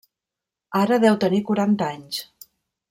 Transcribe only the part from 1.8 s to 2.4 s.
anys.